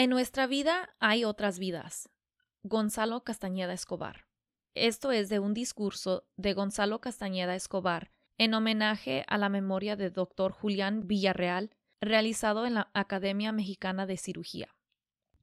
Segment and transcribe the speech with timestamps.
[0.00, 2.08] En nuestra vida hay otras vidas.
[2.62, 4.28] Gonzalo Castañeda Escobar.
[4.74, 10.12] Esto es de un discurso de Gonzalo Castañeda Escobar en homenaje a la memoria del
[10.12, 14.68] doctor Julián Villarreal, realizado en la Academia Mexicana de Cirugía.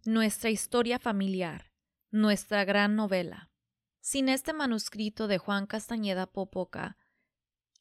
[0.06, 1.74] Nuestra historia familiar,
[2.10, 3.52] nuestra gran novela.
[4.00, 6.96] Sin este manuscrito de Juan Castañeda Popoca,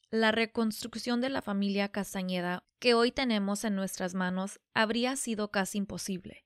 [0.09, 5.77] la reconstrucción de la familia Castañeda que hoy tenemos en nuestras manos habría sido casi
[5.77, 6.44] imposible.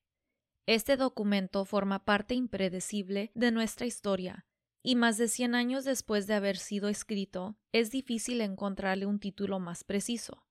[0.71, 4.45] Este documento forma parte impredecible de nuestra historia,
[4.83, 9.57] y más de cien años después de haber sido escrito, es difícil encontrarle un título
[9.59, 10.45] más preciso.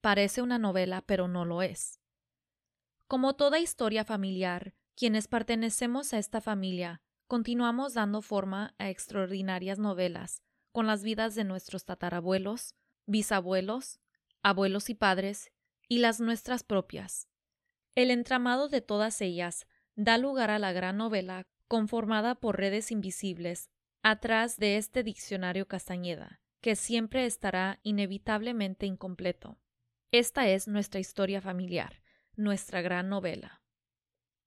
[0.00, 2.00] Parece una novela, pero no lo es.
[3.06, 10.42] Como toda historia familiar, quienes pertenecemos a esta familia continuamos dando forma a extraordinarias novelas
[10.72, 12.74] con las vidas de nuestros tatarabuelos,
[13.06, 14.00] bisabuelos,
[14.42, 15.52] abuelos y padres,
[15.86, 17.28] y las nuestras propias.
[17.94, 23.68] El entramado de todas ellas da lugar a la gran novela conformada por redes invisibles
[24.02, 29.58] atrás de este diccionario Castañeda, que siempre estará inevitablemente incompleto.
[30.10, 32.02] Esta es nuestra historia familiar,
[32.34, 33.62] nuestra gran novela.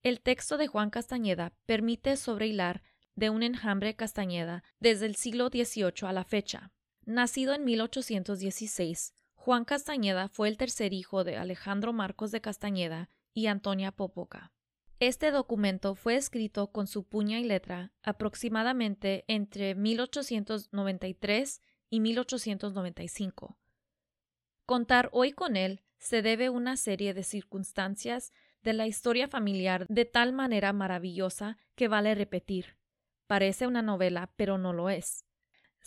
[0.02, 2.82] El texto de Juan Castañeda permite sobrehilar
[3.16, 6.72] de un enjambre Castañeda desde el siglo XVIII a la fecha.
[7.06, 13.46] Nacido en 1816, Juan Castañeda fue el tercer hijo de Alejandro Marcos de Castañeda y
[13.46, 14.52] Antonia Popoca.
[15.00, 23.60] Este documento fue escrito con su puña y letra aproximadamente entre 1893 y 1895.
[24.66, 28.32] Contar hoy con él se debe una serie de circunstancias
[28.64, 32.78] de la historia familiar de tal manera maravillosa que vale repetir.
[33.28, 35.25] Parece una novela, pero no lo es.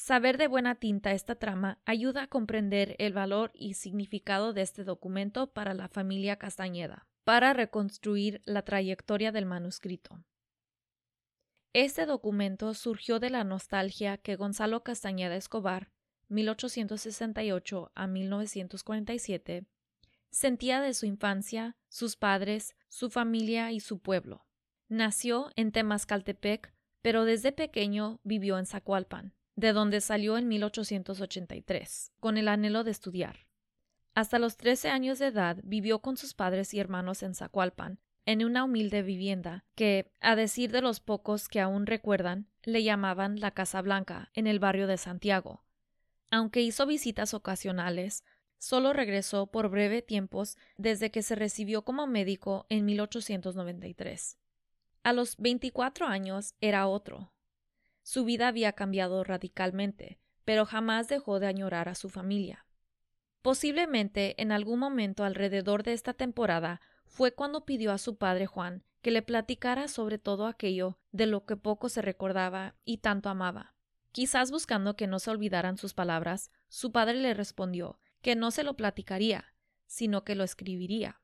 [0.00, 4.84] Saber de buena tinta esta trama ayuda a comprender el valor y significado de este
[4.84, 10.24] documento para la familia Castañeda para reconstruir la trayectoria del manuscrito.
[11.72, 15.90] Este documento surgió de la nostalgia que Gonzalo Castañeda Escobar,
[16.28, 19.66] 1868 a 1947,
[20.30, 24.46] sentía de su infancia, sus padres, su familia y su pueblo.
[24.86, 32.38] Nació en Temascaltepec, pero desde pequeño vivió en Zacualpan, de donde salió en 1883, con
[32.38, 33.48] el anhelo de estudiar.
[34.14, 38.44] Hasta los 13 años de edad vivió con sus padres y hermanos en Zacualpan, en
[38.44, 43.50] una humilde vivienda que, a decir de los pocos que aún recuerdan, le llamaban la
[43.50, 45.64] Casa Blanca, en el barrio de Santiago.
[46.30, 48.22] Aunque hizo visitas ocasionales,
[48.58, 54.38] solo regresó por breve tiempos desde que se recibió como médico en 1893.
[55.02, 57.32] A los 24 años era otro.
[58.08, 62.64] Su vida había cambiado radicalmente, pero jamás dejó de añorar a su familia.
[63.42, 68.82] Posiblemente en algún momento alrededor de esta temporada fue cuando pidió a su padre Juan
[69.02, 73.74] que le platicara sobre todo aquello de lo que poco se recordaba y tanto amaba.
[74.10, 78.62] Quizás buscando que no se olvidaran sus palabras, su padre le respondió que no se
[78.62, 79.52] lo platicaría,
[79.84, 81.20] sino que lo escribiría.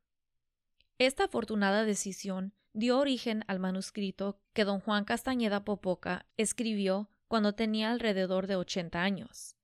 [0.98, 7.90] Esta afortunada decisión dio origen al manuscrito que don Juan Castañeda Popoca escribió cuando tenía
[7.90, 9.56] alrededor de ochenta años.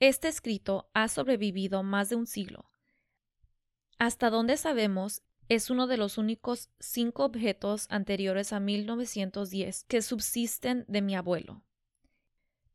[0.00, 2.70] Este escrito ha sobrevivido más de un siglo.
[3.98, 10.84] Hasta donde sabemos, es uno de los únicos cinco objetos anteriores a 1910 que subsisten
[10.88, 11.62] de mi abuelo.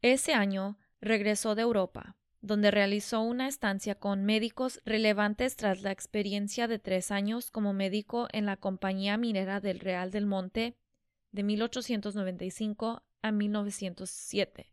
[0.01, 6.67] Ese año regresó de Europa, donde realizó una estancia con médicos relevantes tras la experiencia
[6.67, 10.75] de tres años como médico en la Compañía Minera del Real del Monte
[11.31, 14.71] de 1895 a 1907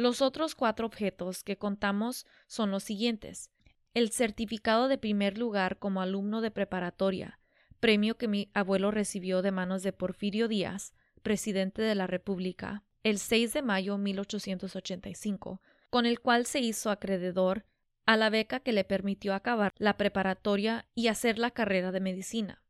[0.00, 3.50] los otros cuatro objetos que contamos son los siguientes.
[3.92, 7.38] El certificado de primer lugar como alumno de preparatoria,
[7.80, 13.18] premio que mi abuelo recibió de manos de Porfirio Díaz, presidente de la República, el
[13.18, 17.66] 6 de mayo de 1885, con el cual se hizo acreedor
[18.06, 22.62] a la beca que le permitió acabar la preparatoria y hacer la carrera de medicina.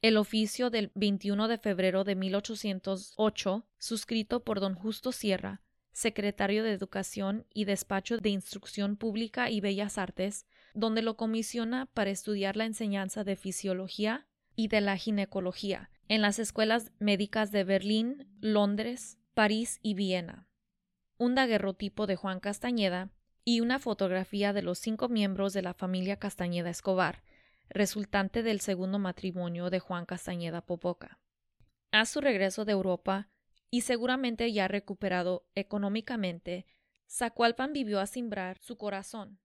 [0.00, 5.62] El oficio del 21 de febrero de 1808, suscrito por don Justo Sierra,
[5.92, 12.10] secretario de Educación y Despacho de Instrucción Pública y Bellas Artes, donde lo comisiona para
[12.10, 18.28] estudiar la enseñanza de fisiología y de la ginecología en las escuelas médicas de Berlín,
[18.40, 20.47] Londres, París y Viena.
[21.20, 23.10] Un daguerrotipo de Juan Castañeda
[23.44, 27.24] y una fotografía de los cinco miembros de la familia Castañeda Escobar,
[27.68, 31.18] resultante del segundo matrimonio de Juan Castañeda Popoca.
[31.90, 33.30] A su regreso de Europa,
[33.68, 36.66] y seguramente ya recuperado económicamente,
[37.10, 39.40] Zacualpan vivió a simbrar su corazón.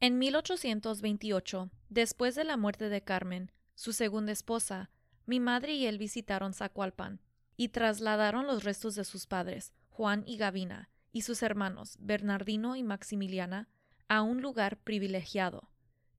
[0.00, 4.90] En 1828, después de la muerte de Carmen, su segunda esposa,
[5.24, 7.22] Mi madre y él visitaron Zacualpan
[7.56, 12.82] y trasladaron los restos de sus padres, Juan y Gavina, y sus hermanos, Bernardino y
[12.82, 13.68] Maximiliana,
[14.08, 15.70] a un lugar privilegiado,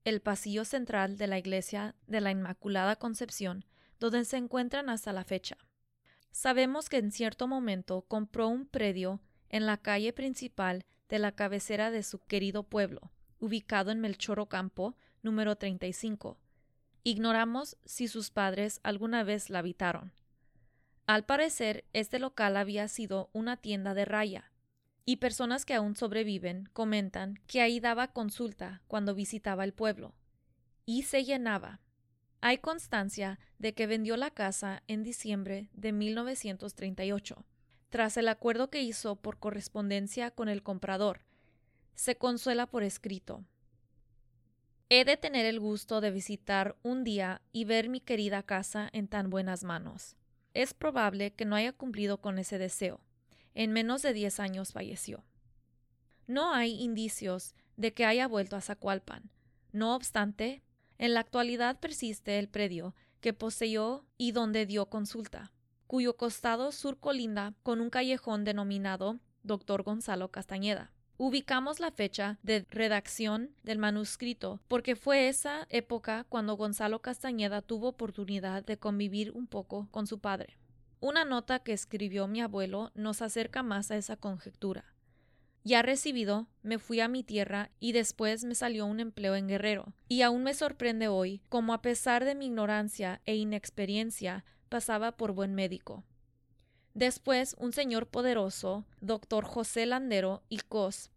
[0.06, 3.66] el pasillo central de la iglesia de la Inmaculada Concepción,
[4.00, 5.58] donde se encuentran hasta la fecha.
[6.32, 11.92] Sabemos que en cierto momento compró un predio en la calle principal de la cabecera
[11.92, 16.38] de su querido pueblo, ubicado en Melchor Ocampo, número 35.
[17.04, 20.14] Ignoramos si sus padres alguna vez la habitaron.
[21.08, 24.52] Al parecer, este local había sido una tienda de raya,
[25.10, 30.14] y personas que aún sobreviven comentan que ahí daba consulta cuando visitaba el pueblo,
[30.86, 31.80] y se llenaba.
[32.42, 37.44] Hay constancia de que vendió la casa en diciembre de 1938,
[37.90, 41.22] tras el acuerdo que hizo por correspondencia con el comprador.
[41.96, 43.44] Se consuela por escrito.
[44.90, 49.08] He de tener el gusto de visitar un día y ver mi querida casa en
[49.08, 50.16] tan buenas manos.
[50.54, 53.02] Es probable que no haya cumplido con ese deseo.
[53.60, 55.26] En menos de diez años falleció.
[56.28, 59.32] No hay indicios de que haya vuelto a Zacualpan.
[59.74, 60.64] No obstante,
[60.98, 65.52] en la actualidad persiste el predio que poseyó y donde dio consulta,
[65.88, 69.84] cuyo costado sur colinda con un callejón denominado Dr.
[69.84, 70.94] Gonzalo Castañeda.
[71.18, 77.90] Ubicamos la fecha de redacción del manuscrito porque fue esa época cuando Gonzalo Castañeda tuvo
[77.90, 80.58] oportunidad de convivir un poco con su padre.
[81.02, 84.94] Una nota que escribió mi abuelo nos acerca más a esa conjetura.
[85.64, 89.94] Ya recibido, me fui a mi tierra y después me salió un empleo en Guerrero,
[90.08, 95.32] y aún me sorprende hoy como a pesar de mi ignorancia e inexperiencia pasaba por
[95.34, 96.04] buen médico.
[96.94, 101.12] Después, un señor poderoso, doctor José Landero y Cos,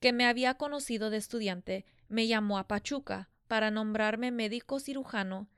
[0.00, 5.48] que me había conocido de estudiante, me llamó a Pachuca para nombrarme médico cirujano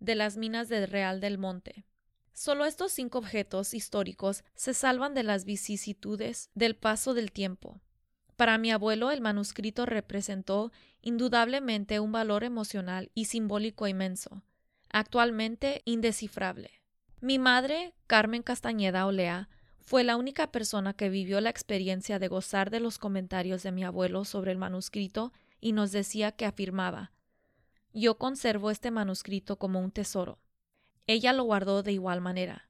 [0.00, 1.86] de las minas del Real del Monte.
[2.32, 7.80] Solo estos cinco objetos históricos se salvan de las vicisitudes del paso del tiempo.
[8.36, 14.42] Para mi abuelo el manuscrito representó indudablemente un valor emocional y simbólico inmenso,
[14.90, 16.70] actualmente indescifrable.
[17.20, 19.48] Mi madre, Carmen Castañeda Olea,
[19.80, 23.84] fue la única persona que vivió la experiencia de gozar de los comentarios de mi
[23.84, 27.12] abuelo sobre el manuscrito y nos decía que afirmaba
[27.92, 30.38] Yo conservo este manuscrito como un tesoro.
[31.06, 32.68] Ella lo guardó de igual manera.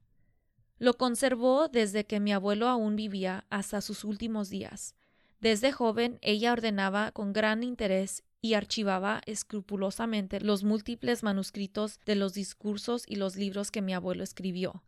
[0.79, 4.95] Lo conservó desde que mi abuelo aún vivía hasta sus últimos días.
[5.39, 12.33] Desde joven ella ordenaba con gran interés y archivaba escrupulosamente los múltiples manuscritos de los
[12.33, 14.83] discursos y los libros que mi abuelo escribió,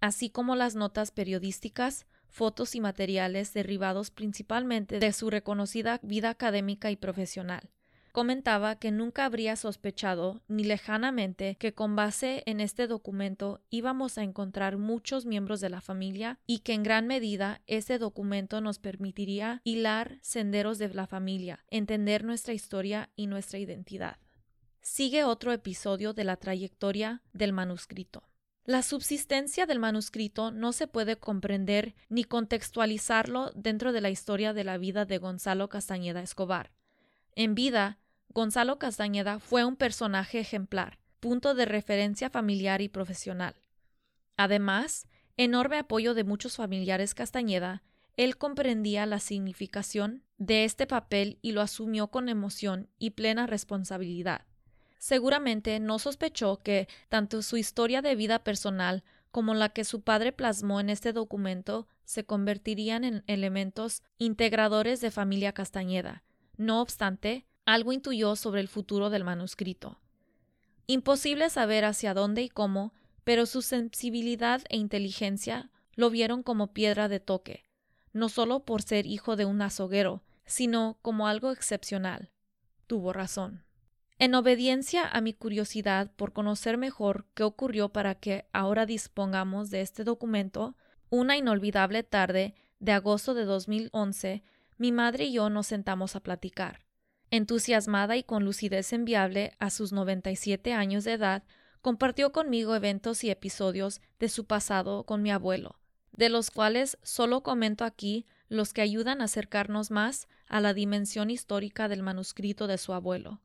[0.00, 6.90] así como las notas periodísticas, fotos y materiales derivados principalmente de su reconocida vida académica
[6.90, 7.70] y profesional
[8.12, 14.22] comentaba que nunca habría sospechado ni lejanamente que con base en este documento íbamos a
[14.22, 19.60] encontrar muchos miembros de la familia y que en gran medida ese documento nos permitiría
[19.64, 24.18] hilar senderos de la familia, entender nuestra historia y nuestra identidad.
[24.80, 28.28] Sigue otro episodio de la trayectoria del manuscrito.
[28.64, 34.62] La subsistencia del manuscrito no se puede comprender ni contextualizarlo dentro de la historia de
[34.62, 36.70] la vida de Gonzalo Castañeda Escobar.
[37.38, 38.00] En vida,
[38.30, 43.54] Gonzalo Castañeda fue un personaje ejemplar, punto de referencia familiar y profesional.
[44.36, 47.84] Además, enorme apoyo de muchos familiares Castañeda,
[48.16, 54.44] él comprendía la significación de este papel y lo asumió con emoción y plena responsabilidad.
[54.98, 60.32] Seguramente no sospechó que tanto su historia de vida personal como la que su padre
[60.32, 66.24] plasmó en este documento se convertirían en elementos integradores de familia Castañeda.
[66.58, 70.00] No obstante, algo intuyó sobre el futuro del manuscrito.
[70.86, 72.92] Imposible saber hacia dónde y cómo,
[73.24, 77.64] pero su sensibilidad e inteligencia lo vieron como piedra de toque,
[78.12, 82.30] no solo por ser hijo de un azoguero, sino como algo excepcional.
[82.86, 83.64] Tuvo razón.
[84.18, 89.82] En obediencia a mi curiosidad por conocer mejor qué ocurrió para que ahora dispongamos de
[89.82, 90.74] este documento,
[91.08, 94.42] una inolvidable tarde de agosto de 2011,
[94.78, 96.86] mi madre y yo nos sentamos a platicar.
[97.30, 101.42] Entusiasmada y con lucidez enviable a sus 97 años de edad,
[101.82, 105.78] compartió conmigo eventos y episodios de su pasado con mi abuelo,
[106.12, 111.30] de los cuales solo comento aquí los que ayudan a acercarnos más a la dimensión
[111.30, 113.40] histórica del manuscrito de su abuelo.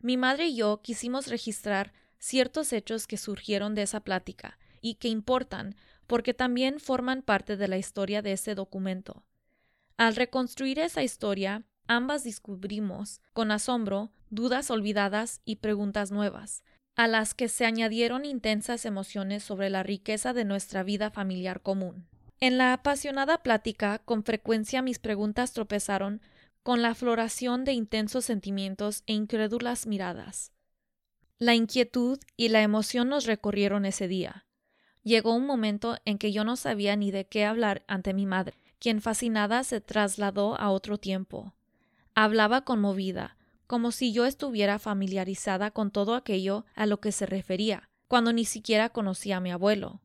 [0.00, 5.08] Mi madre y yo quisimos registrar ciertos hechos que surgieron de esa plática y que
[5.08, 5.76] importan
[6.06, 9.24] porque también forman parte de la historia de ese documento.
[9.96, 16.64] Al reconstruir esa historia, Ambas descubrimos, con asombro, dudas olvidadas y preguntas nuevas.
[16.94, 22.06] a las que se añadieron intensas emociones sobre la riqueza de nuestra vida familiar común.
[22.38, 26.20] En la apasionada plática, con frecuencia mis preguntas tropezaron
[26.62, 30.52] con la floración de intensos sentimientos e incrédulas miradas.
[31.38, 34.44] La inquietud y la emoción nos recorrieron ese día.
[35.02, 38.71] Llegó un momento en que yo no sabía ni de qué hablar ante mi madre,
[38.82, 41.54] quien fascinada se trasladó a otro tiempo.
[42.16, 43.36] Hablaba conmovida,
[43.68, 48.44] como si yo estuviera familiarizada con todo aquello a lo que se refería, cuando ni
[48.44, 50.00] siquiera conocía a mi abuelo.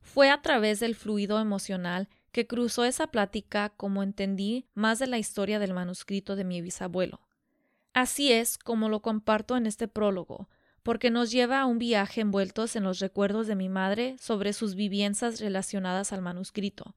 [0.00, 5.18] Fue a través del fluido emocional que cruzó esa plática como entendí más de la
[5.18, 7.20] historia del manuscrito de mi bisabuelo.
[7.92, 10.48] Así es como lo comparto en este prólogo,
[10.82, 14.74] porque nos lleva a un viaje envueltos en los recuerdos de mi madre sobre sus
[14.74, 16.94] vivencias relacionadas al manuscrito,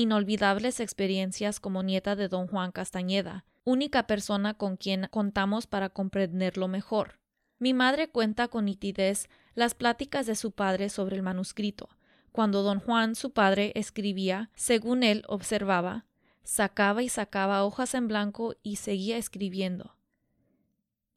[0.00, 6.68] inolvidables experiencias como nieta de don Juan Castañeda, única persona con quien contamos para comprenderlo
[6.68, 7.20] mejor.
[7.58, 11.90] Mi madre cuenta con nitidez las pláticas de su padre sobre el manuscrito.
[12.32, 16.06] Cuando don Juan, su padre, escribía, según él observaba,
[16.42, 19.96] sacaba y sacaba hojas en blanco y seguía escribiendo.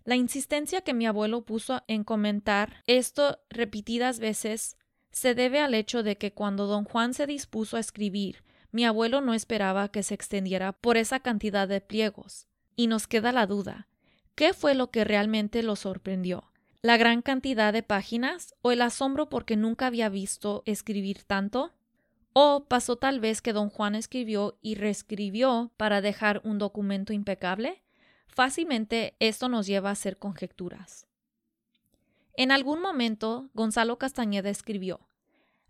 [0.04, 4.76] La insistencia que mi abuelo puso en comentar esto repetidas veces
[5.12, 9.22] se debe al hecho de que cuando don Juan se dispuso a escribir mi abuelo
[9.22, 12.48] no esperaba que se extendiera por esa cantidad de pliegos.
[12.76, 13.88] Y nos queda la duda.
[14.34, 16.52] ¿Qué fue lo que realmente lo sorprendió?
[16.82, 21.72] ¿La gran cantidad de páginas o el asombro porque nunca había visto escribir tanto?
[22.34, 27.84] ¿O pasó tal vez que don Juan escribió y reescribió para dejar un documento impecable?
[28.26, 31.06] Fácilmente esto nos lleva a hacer conjeturas.
[32.36, 35.08] En algún momento Gonzalo Castañeda escribió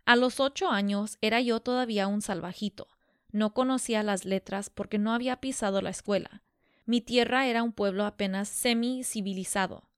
[0.06, 2.88] A los ocho años era yo todavía un salvajito.
[3.34, 6.44] No conocía las letras porque no había pisado la escuela.
[6.86, 9.90] Mi tierra era un pueblo apenas semi-civilizado.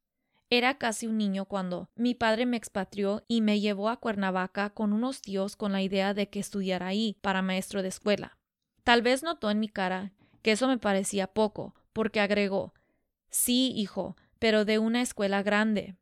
[0.48, 4.94] Era casi un niño cuando mi padre me expatrió y me llevó a Cuernavaca con
[4.94, 8.38] unos tíos con la idea de que estudiara ahí para maestro de escuela.
[8.84, 12.72] Tal vez notó en mi cara que eso me parecía poco, porque agregó
[13.28, 15.94] Sí, hijo, pero de una escuela grande.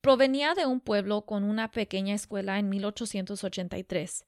[0.00, 4.26] Provenía de un pueblo con una pequeña escuela en 1883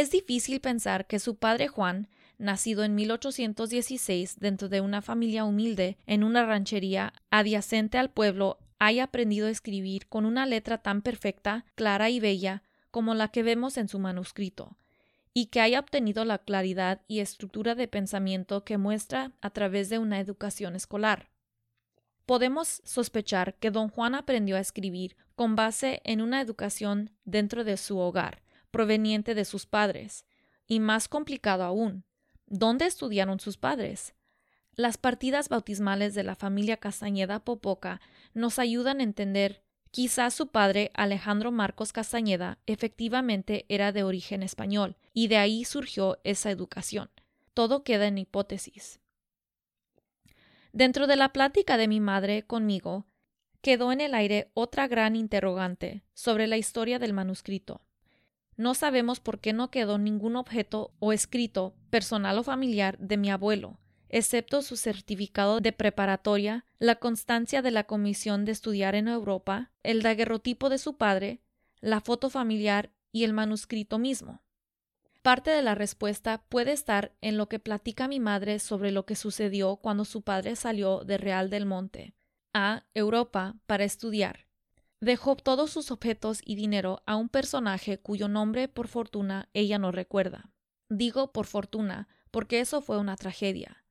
[0.00, 2.08] es difícil pensar que su padre Juan,
[2.38, 9.04] nacido en 1816 dentro de una familia humilde en una ranchería adyacente al pueblo, haya
[9.04, 13.76] aprendido a escribir con una letra tan perfecta, clara y bella como la que vemos
[13.76, 14.76] en su manuscrito,
[15.32, 19.98] y que haya obtenido la claridad y estructura de pensamiento que muestra a través de
[19.98, 21.30] una educación escolar.
[22.24, 27.76] Podemos sospechar que don Juan aprendió a escribir con base en una educación dentro de
[27.76, 28.43] su hogar,
[28.74, 30.26] proveniente de sus padres,
[30.66, 32.04] y más complicado aún,
[32.46, 34.14] ¿dónde estudiaron sus padres?
[34.74, 38.00] Las partidas bautismales de la familia Castañeda Popoca
[38.34, 39.62] nos ayudan a entender
[39.92, 46.18] Quizás su padre, Alejandro Marcos Castañeda, efectivamente era de origen español, y de ahí surgió
[46.24, 47.10] esa educación.
[47.54, 48.98] Todo queda en hipótesis.
[50.72, 53.06] Dentro de la plática de mi madre conmigo,
[53.60, 57.80] quedó en el aire otra gran interrogante sobre la historia del manuscrito.
[58.56, 63.30] No sabemos por qué no quedó ningún objeto o escrito personal o familiar de mi
[63.30, 69.72] abuelo, excepto su certificado de preparatoria, la constancia de la comisión de estudiar en Europa,
[69.82, 71.40] el daguerrotipo de su padre,
[71.80, 74.42] la foto familiar y el manuscrito mismo.
[75.22, 79.16] Parte de la respuesta puede estar en lo que platica mi madre sobre lo que
[79.16, 82.14] sucedió cuando su padre salió de Real del Monte
[82.52, 84.46] a Europa para estudiar
[85.04, 89.92] dejó todos sus objetos y dinero a un personaje cuyo nombre por fortuna ella no
[89.92, 90.50] recuerda.
[90.88, 93.84] Digo por fortuna porque eso fue una tragedia.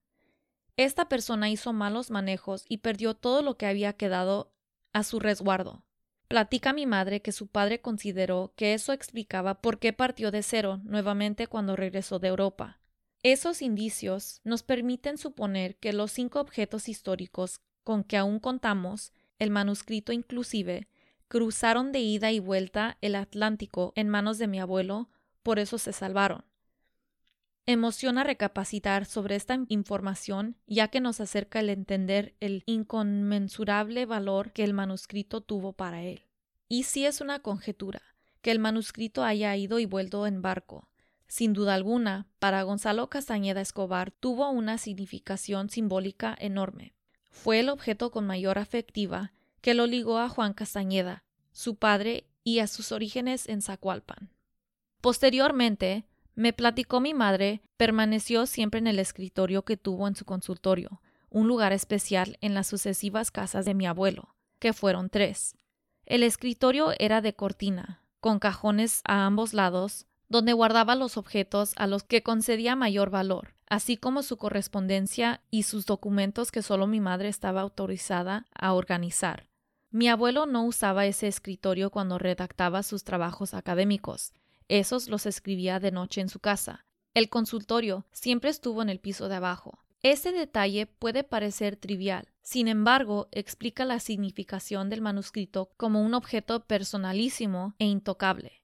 [0.76, 4.54] Esta persona hizo malos manejos y perdió todo lo que había quedado
[4.92, 5.86] a su resguardo.
[6.28, 10.82] Platica mi madre que su padre consideró que eso explicaba por qué partió de cero
[10.84, 12.80] nuevamente cuando regresó de Europa.
[13.22, 19.52] Esos indicios nos permiten suponer que los cinco objetos históricos con que aún contamos, el
[19.52, 20.88] manuscrito inclusive,
[21.34, 25.10] cruzaron de ida y vuelta el Atlántico en manos de mi abuelo,
[25.42, 26.46] por eso se salvaron.
[27.66, 34.64] Emociona recapacitar sobre esta información, ya que nos acerca el entender el inconmensurable valor que
[34.64, 36.22] el manuscrito tuvo para él.
[36.70, 38.04] Y si es una conjetura,
[38.44, 40.88] que el manuscrito haya ido y vuelto en barco.
[41.26, 46.94] Sin duda alguna, para Gonzalo Castañeda Escobar tuvo una significación simbólica enorme.
[47.32, 52.60] Fue el objeto con mayor afectiva que lo ligó a Juan Castañeda, su padre y
[52.60, 54.30] a sus orígenes en Zacualpan.
[55.00, 56.06] Posteriormente,
[56.36, 61.48] me platicó mi madre, permaneció siempre en el escritorio que tuvo en su consultorio, un
[61.48, 65.56] lugar especial en las sucesivas casas de mi abuelo, que fueron tres.
[66.06, 71.88] El escritorio era de cortina, con cajones a ambos lados, donde guardaba los objetos a
[71.88, 77.00] los que concedía mayor valor, así como su correspondencia y sus documentos que solo mi
[77.00, 79.53] madre estaba autorizada a organizar.
[79.94, 84.34] Mi abuelo no usaba ese escritorio cuando redactaba sus trabajos académicos.
[84.68, 86.84] Esos los escribía de noche en su casa.
[87.14, 89.78] El consultorio siempre estuvo en el piso de abajo.
[90.02, 96.66] Este detalle puede parecer trivial, sin embargo, explica la significación del manuscrito como un objeto
[96.66, 98.64] personalísimo e intocable.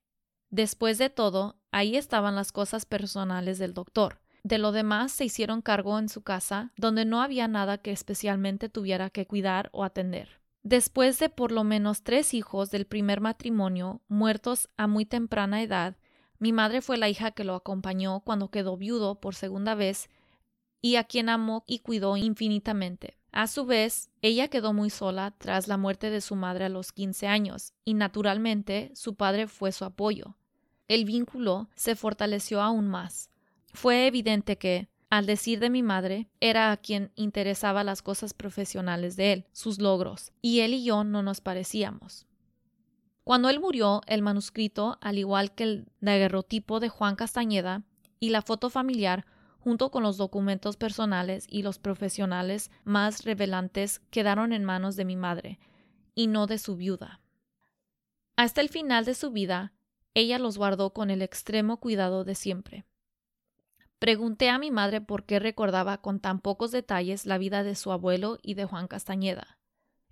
[0.49, 4.19] Después de todo, ahí estaban las cosas personales del doctor.
[4.41, 8.67] De lo demás se hicieron cargo en su casa, donde no había nada que especialmente
[8.67, 10.38] tuviera que cuidar o atender.
[10.69, 15.97] Después de por lo menos tres hijos del primer matrimonio muertos a muy temprana edad,
[16.37, 20.11] mi madre fue la hija que lo acompañó cuando quedó viudo por segunda vez
[20.79, 23.17] y a quien amó y cuidó infinitamente.
[23.31, 26.91] A su vez, ella quedó muy sola tras la muerte de su madre a los
[26.91, 30.37] 15 años, y naturalmente su padre fue su apoyo.
[30.87, 33.31] El vínculo se fortaleció aún más.
[33.73, 39.15] Fue evidente que, al decir de mi madre, era a quien interesaba las cosas profesionales
[39.15, 42.27] de él, sus logros, y él y yo no nos parecíamos.
[43.23, 47.83] Cuando él murió, el manuscrito, al igual que el daguerrotipo de Juan Castañeda
[48.19, 49.25] y la foto familiar,
[49.59, 55.15] junto con los documentos personales y los profesionales más revelantes, quedaron en manos de mi
[55.15, 55.59] madre,
[56.15, 57.19] y no de su viuda.
[58.35, 59.73] Hasta el final de su vida,
[60.13, 62.85] ella los guardó con el extremo cuidado de siempre.
[63.99, 67.91] Pregunté a mi madre por qué recordaba con tan pocos detalles la vida de su
[67.91, 69.59] abuelo y de Juan Castañeda.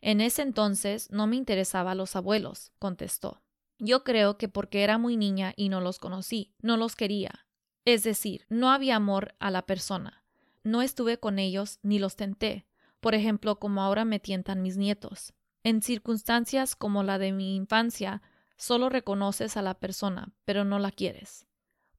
[0.01, 3.41] En ese entonces no me interesaba los abuelos, contestó.
[3.79, 7.47] Yo creo que porque era muy niña y no los conocí, no los quería.
[7.85, 10.25] Es decir, no había amor a la persona.
[10.63, 12.67] No estuve con ellos ni los tenté,
[12.99, 15.33] por ejemplo, como ahora me tientan mis nietos.
[15.63, 18.21] En circunstancias como la de mi infancia,
[18.57, 21.47] solo reconoces a la persona, pero no la quieres.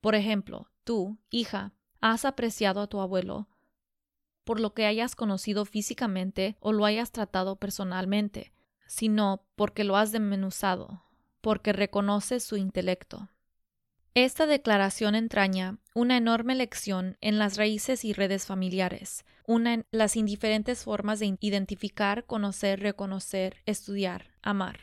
[0.00, 3.48] Por ejemplo, tú, hija, has apreciado a tu abuelo
[4.48, 8.54] por lo que hayas conocido físicamente o lo hayas tratado personalmente,
[8.86, 11.04] sino porque lo has desmenuzado,
[11.42, 13.28] porque reconoces su intelecto.
[14.14, 20.16] Esta declaración entraña una enorme lección en las raíces y redes familiares, una en las
[20.16, 24.80] indiferentes formas de identificar, conocer, reconocer, estudiar, amar.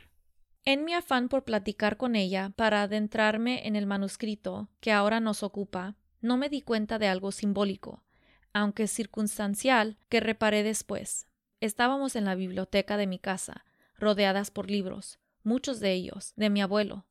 [0.63, 5.41] En mi afán por platicar con ella para adentrarme en el manuscrito que ahora nos
[5.41, 8.03] ocupa, no me di cuenta de algo simbólico,
[8.51, 11.27] aunque circunstancial, que reparé después.
[11.61, 13.63] Estábamos en la biblioteca de mi casa,
[13.97, 17.05] rodeadas por libros, muchos de ellos, de mi abuelo.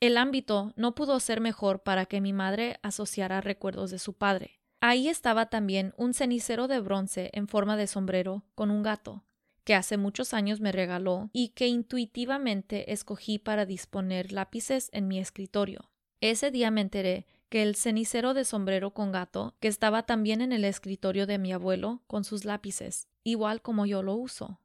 [0.00, 4.60] El ámbito no pudo ser mejor para que mi madre asociara recuerdos de su padre.
[4.80, 9.24] Ahí estaba también un cenicero de bronce en forma de sombrero con un gato,
[9.64, 15.18] que hace muchos años me regaló y que intuitivamente escogí para disponer lápices en mi
[15.18, 15.90] escritorio.
[16.20, 20.52] Ese día me enteré que el cenicero de sombrero con gato, que estaba también en
[20.52, 24.60] el escritorio de mi abuelo con sus lápices, igual como yo lo uso.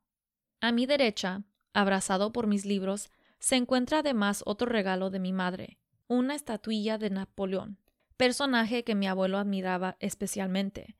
[0.60, 1.44] A mi derecha,
[1.74, 7.10] abrazado por mis libros, se encuentra además otro regalo de mi madre, una estatuilla de
[7.10, 7.78] Napoleón,
[8.18, 10.96] personaje que mi abuelo admiraba especialmente.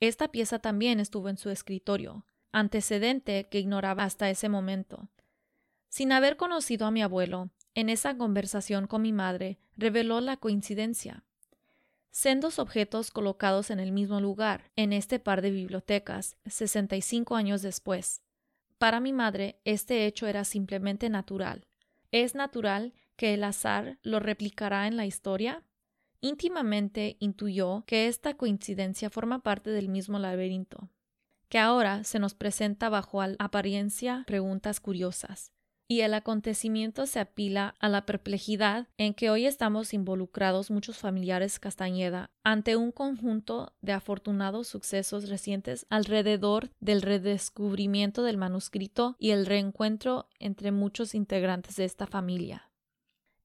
[0.00, 5.08] Esta pieza también estuvo en su escritorio, antecedente que ignoraba hasta ese momento.
[5.88, 11.24] Sin haber conocido a mi abuelo, en esa conversación con mi madre reveló la coincidencia.
[12.10, 18.22] Sendos objetos colocados en el mismo lugar, en este par de bibliotecas, 65 años después.
[18.78, 21.66] Para mi madre, este hecho era simplemente natural.
[22.12, 25.64] ¿Es natural que el azar lo replicará en la historia?
[26.20, 30.88] Íntimamente intuyó que esta coincidencia forma parte del mismo laberinto,
[31.48, 35.54] que ahora se nos presenta bajo apariencia preguntas curiosas
[35.86, 41.58] y el acontecimiento se apila a la perplejidad en que hoy estamos involucrados muchos familiares
[41.58, 49.44] Castañeda ante un conjunto de afortunados sucesos recientes alrededor del redescubrimiento del manuscrito y el
[49.44, 52.70] reencuentro entre muchos integrantes de esta familia.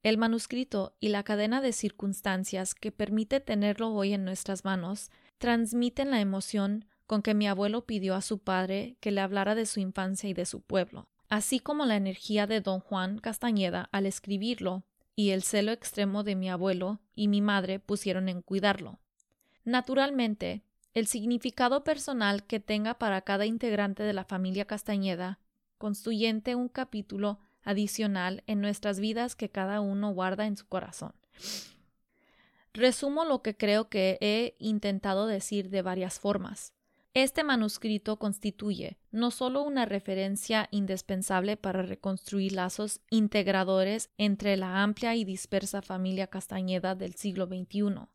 [0.01, 6.09] El manuscrito y la cadena de circunstancias que permite tenerlo hoy en nuestras manos transmiten
[6.09, 9.81] la emoción con que mi abuelo pidió a su padre que le hablara de su
[9.81, 14.83] infancia y de su pueblo así como la energía de don Juan Castañeda al escribirlo
[15.15, 18.99] y el celo extremo de mi abuelo y mi madre pusieron en cuidarlo.
[19.63, 20.63] Naturalmente,
[20.93, 25.39] el significado personal que tenga para cada integrante de la familia Castañeda
[25.77, 31.13] constituyente un capítulo adicional en nuestras vidas que cada uno guarda en su corazón.
[32.73, 36.73] Resumo lo que creo que he intentado decir de varias formas.
[37.15, 45.15] Este manuscrito constituye no solo una referencia indispensable para reconstruir lazos integradores entre la amplia
[45.15, 48.07] y dispersa familia Castañeda del siglo XXI.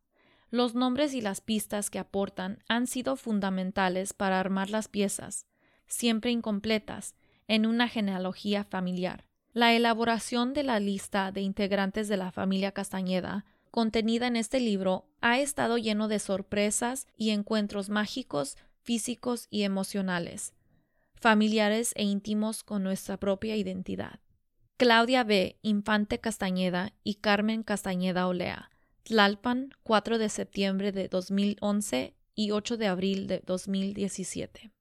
[0.50, 5.46] Los nombres y las pistas que aportan han sido fundamentales para armar las piezas,
[5.88, 7.16] siempre incompletas,
[7.48, 9.24] en una genealogía familiar.
[9.52, 15.08] La elaboración de la lista de integrantes de la familia Castañeda contenida en este libro
[15.20, 20.52] ha estado lleno de sorpresas y encuentros mágicos físicos y emocionales,
[21.14, 24.20] familiares e íntimos con nuestra propia identidad.
[24.76, 25.58] Claudia B.
[25.62, 28.70] Infante Castañeda y Carmen Castañeda Olea,
[29.04, 34.74] Tlalpan, 4 de septiembre de 2011 y 8 de abril de 2017.